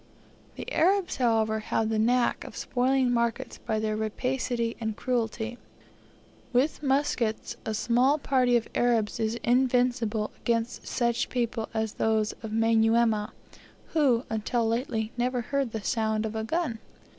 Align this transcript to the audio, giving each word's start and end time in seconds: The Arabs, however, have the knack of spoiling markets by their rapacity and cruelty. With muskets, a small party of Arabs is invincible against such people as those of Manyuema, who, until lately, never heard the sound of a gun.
The 0.55 0.67
Arabs, 0.73 1.17
however, 1.17 1.59
have 1.59 1.89
the 1.89 1.99
knack 1.99 2.43
of 2.43 2.57
spoiling 2.57 3.11
markets 3.13 3.59
by 3.59 3.77
their 3.77 3.95
rapacity 3.95 4.75
and 4.79 4.97
cruelty. 4.97 5.59
With 6.51 6.81
muskets, 6.81 7.55
a 7.67 7.75
small 7.75 8.17
party 8.17 8.57
of 8.57 8.67
Arabs 8.73 9.19
is 9.19 9.35
invincible 9.43 10.31
against 10.41 10.87
such 10.87 11.29
people 11.29 11.69
as 11.71 11.93
those 11.93 12.31
of 12.41 12.51
Manyuema, 12.51 13.29
who, 13.89 14.23
until 14.27 14.67
lately, 14.67 15.11
never 15.17 15.41
heard 15.41 15.71
the 15.71 15.83
sound 15.83 16.25
of 16.25 16.35
a 16.35 16.43
gun. 16.43 16.79